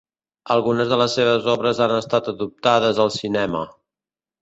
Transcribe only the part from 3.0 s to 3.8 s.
al cinema.